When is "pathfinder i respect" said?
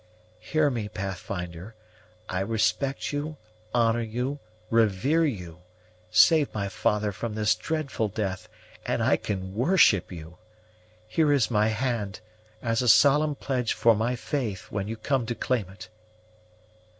0.89-3.13